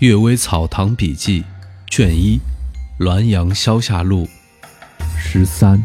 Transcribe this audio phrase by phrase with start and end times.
[0.00, 1.42] 阅微草堂笔记》
[1.90, 2.38] 卷一
[3.04, 4.28] 《滦阳消夏录》
[5.18, 5.82] 十三。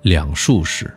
[0.00, 0.90] 两术士。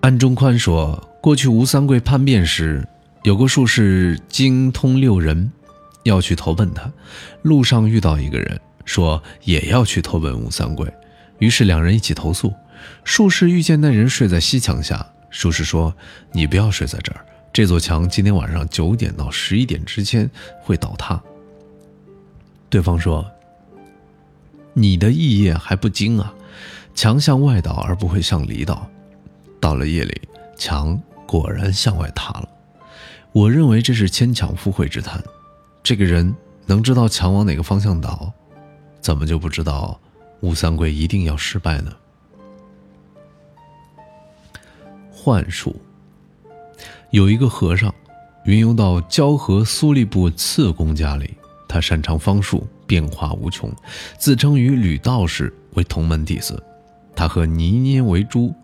[0.00, 2.88] 安中宽说，过去吴三桂叛变时，
[3.22, 5.52] 有个术士精通六人，
[6.04, 6.90] 要去投奔他。
[7.42, 10.90] 路上遇到一个人，说也要去投奔吴三桂，
[11.38, 12.54] 于是两人一起投宿。
[13.04, 15.94] 术士遇见那人睡在西墙下，术士说
[16.32, 17.22] ：“你不要睡在这儿。”
[17.60, 20.30] 这座墙今天晚上九点到十一点之间
[20.62, 21.22] 会倒塌。
[22.70, 23.30] 对方说
[24.72, 26.32] ：“你的意业还不精啊，
[26.94, 28.88] 墙向外倒而不会向里倒。
[29.60, 30.22] 到了夜里，
[30.56, 32.48] 墙果然向外塌了。
[33.32, 35.22] 我认为这是牵强附会之谈。
[35.82, 38.32] 这个人能知道墙往哪个方向倒，
[39.02, 40.00] 怎么就不知道
[40.40, 41.92] 吴三桂一定要失败呢？”
[45.12, 45.78] 幻术。
[47.10, 47.92] 有一个和尚，
[48.44, 51.34] 云游到交河苏吏部次公家里。
[51.66, 53.72] 他擅长方术，变化无穷，
[54.16, 56.62] 自称与吕道士为同门弟子。
[57.14, 58.54] 他和泥捏为猪，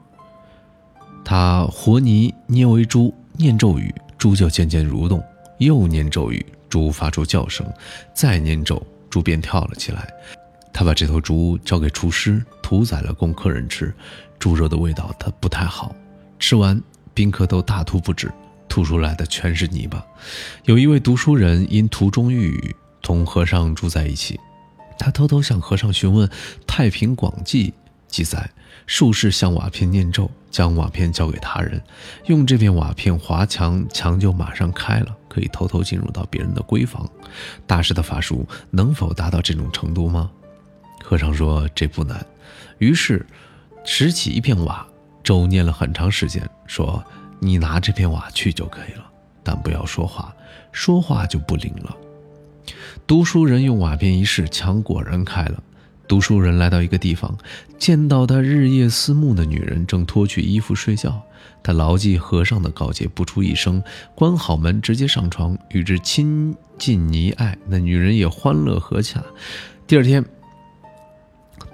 [1.24, 5.20] 他和泥捏为猪，念咒语，猪就渐渐蠕动；
[5.58, 7.66] 又念咒语，猪发出叫声；
[8.14, 10.08] 再念咒，猪便跳了起来。
[10.72, 13.92] 他把这头猪交给厨师，屠宰了供客人吃。
[14.38, 15.92] 猪肉的味道他不太好，
[16.38, 16.80] 吃完。
[17.14, 18.30] 宾客都大吐不止，
[18.76, 20.04] 吐出来的全是泥巴。
[20.66, 24.38] 有一位读书人因途中遇雨，同和尚住在一起。
[24.98, 26.28] 他偷偷向和尚询问
[26.66, 27.70] 《太平广记》，
[28.06, 28.50] 记载
[28.86, 31.82] 术士向瓦片念咒，将瓦片交给他人，
[32.26, 37.08] 用这片瓦片划墙，墙就马上开了，可以偷偷进入到别人的闺房。
[37.66, 40.30] 大师的法术能否达到这种程度吗？
[41.02, 42.26] 和尚说这不难。
[42.76, 43.24] 于是
[43.86, 44.86] 拾起一片瓦。
[45.24, 47.04] 咒念了很长时间，说
[47.38, 49.04] ：“你拿这片瓦去就可以了，
[49.42, 50.34] 但不要说话，
[50.72, 51.96] 说话就不灵了。”
[53.06, 55.62] 读书人用瓦片一试，墙果然开了。
[56.08, 57.36] 读书人来到一个地方，
[57.78, 61.20] 见到他日夜思慕的女人正脱去衣服睡觉。
[61.62, 63.82] 他牢记和尚的告诫，不出一声，
[64.14, 67.56] 关好门，直接上床与之亲近溺爱。
[67.66, 69.22] 那女人也欢乐和洽。
[69.86, 70.24] 第二天。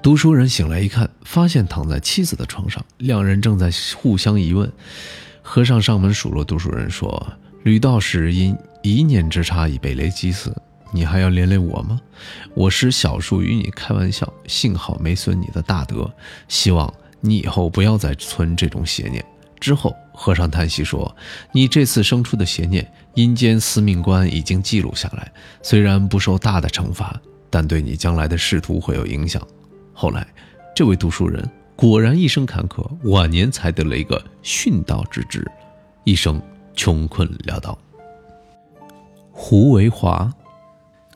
[0.03, 4.71] 读书人醒来一看，发现躺在妻子的床上，两人正在互相疑问。
[5.43, 10.57] 和尚上门数落读书人说：“吕道士因一念之差已被雷击死，
[10.93, 12.01] 你还要连累我吗？
[12.55, 16.11] 我施小术与你开玩笑，幸好没损你的大德。
[16.49, 19.23] 希望你以后不要再存这种邪念。”
[19.61, 21.15] 之后，和尚叹息说
[21.53, 25.31] ：“你这次生出的邪念，阴间司命官已经记录下来，
[25.63, 27.21] 虽然不受大的惩罚，
[27.51, 29.41] 但对你将来的仕途会有影响。”
[29.93, 30.27] 后来，
[30.75, 31.49] 这位读书人
[31.83, 35.45] 果然一生坎坷，晚年才得了一个殉道之职，
[36.05, 36.41] 一生
[36.77, 37.77] 穷困潦倒。
[39.33, 40.33] 胡维华，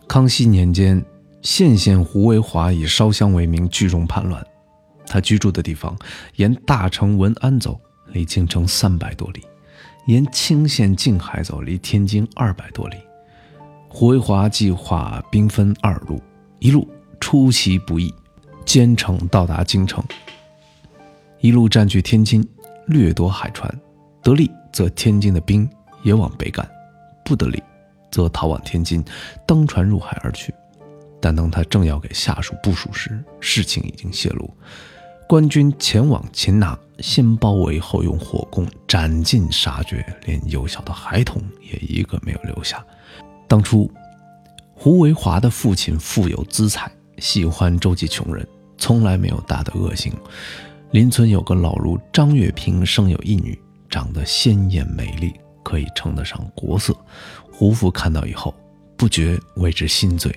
[0.09, 1.01] 康熙年间，
[1.41, 4.45] 县县胡维华以烧香为名聚众叛乱。
[5.07, 5.97] 他居住的地方
[6.35, 9.43] 沿大城文安走，离京城三百多里；
[10.09, 12.97] 沿清县静海走，离天津二百多里。
[13.87, 16.21] 胡维华计划兵分二路，
[16.59, 16.89] 一路
[17.21, 18.13] 出其不意。
[18.65, 20.03] 兼程到达京城，
[21.41, 22.47] 一路占据天津，
[22.87, 23.73] 掠夺海船，
[24.23, 25.69] 得利则天津的兵
[26.03, 26.69] 也往北赶，
[27.25, 27.63] 不得利
[28.11, 29.05] 则逃往天津，
[29.47, 30.55] 登船入海而去。
[31.21, 34.51] 但当他正要给下属部署时，事情已经泄露，
[35.29, 42.85] 官军前往擒拿，先包围后用火攻，斩尽杀绝，连幼小的孩童也一个没有留下。
[43.49, 43.91] 当初，
[44.75, 48.47] 胡维华的父亲富有资财，喜欢周济穷人。
[48.79, 50.13] 从来没有大的恶行。
[50.97, 56.97] 邻村有个老儒张月平，生有一女，长得鲜艳美丽，可以称得上国色。
[57.53, 58.55] 胡父看到以后，
[58.97, 60.35] 不觉为之心醉。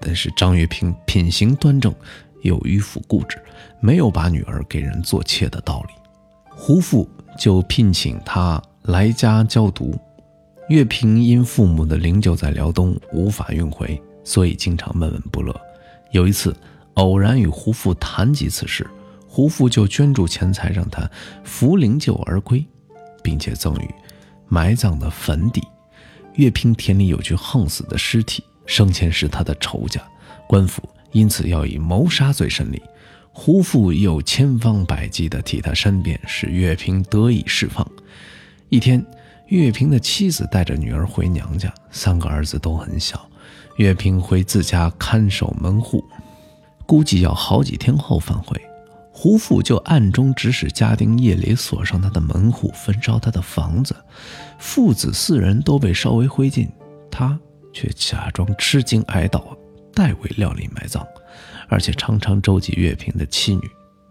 [0.00, 1.94] 但是张月平品行端正，
[2.40, 3.38] 又迂腐固执，
[3.82, 5.92] 没有把女儿给人做妾的道理。
[6.48, 7.06] 胡父
[7.38, 9.94] 就聘请他来家教读。
[10.70, 15.54] 月平因父母的灵柩在辽东，无法运回，所以经常闷闷不乐。
[16.12, 16.56] 有一次。
[16.94, 18.84] 偶然与胡父谈及此事，
[19.38, 21.08] 胡父就捐助钱财让他
[21.44, 22.66] 扶灵柩而归，
[23.22, 23.88] 并且赠予
[24.48, 25.62] 埋葬的坟地。
[26.34, 30.02] 岳平田里有具横死的尸体，生前是他的仇家，
[30.48, 30.82] 官府
[31.12, 32.82] 因此要以谋杀罪审理。
[33.30, 37.88] 胡父又千方百计地替他申辩，使岳平得以释放。
[38.70, 39.06] 一天，
[39.46, 43.30] 岳平的妻子带着女儿回娘家，三个儿子都很小，
[43.76, 46.02] 岳平回自家看守门户。
[46.86, 48.60] 估计要好几天后返回，
[49.20, 53.92] 胡父就暗中指使家丁夜里锁上他的门户，焚烧他的房子，
[54.60, 56.68] 父子四人都被烧为灰烬，
[57.10, 57.36] 他
[57.72, 59.42] 却假装吃惊哀悼，
[59.92, 61.04] 代为料理埋葬，
[61.68, 63.62] 而且常常周济月平的妻女，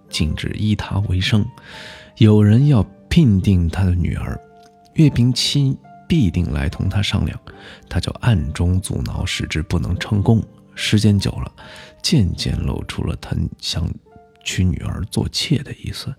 [0.10, 1.46] 禁止依他为生。
[2.18, 4.38] 有人要聘定他的女儿，
[4.96, 7.40] 月平妻必定来同他商量，
[7.88, 10.44] 他就暗中阻挠，使之不能成功。
[10.76, 11.50] 时间久了，
[12.04, 13.90] 渐渐露出了他想
[14.48, 16.16] 娶女儿做妾的意思。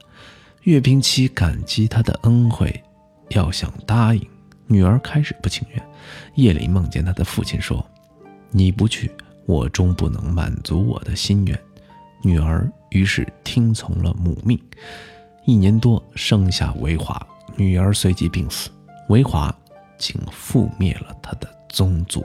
[0.64, 2.84] 岳平妻感激他的恩惠，
[3.30, 4.22] 要想答应，
[4.66, 5.82] 女儿开始不情愿。
[6.34, 7.84] 夜里梦见他的父亲说
[8.52, 9.10] ：“你不去，
[9.46, 11.58] 我终不能满足我的心愿。”
[12.22, 14.60] 女儿于是听从了母命。
[15.46, 17.19] 一年多，生下维华，
[17.56, 18.69] 女儿随即病死，
[19.08, 19.56] 维华
[19.96, 22.22] 竟覆灭了他的宗族。